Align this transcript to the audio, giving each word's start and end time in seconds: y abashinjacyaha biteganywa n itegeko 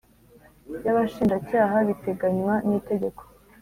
y 0.83 0.87
abashinjacyaha 0.91 1.75
biteganywa 1.87 2.53
n 2.67 2.69
itegeko 2.79 3.21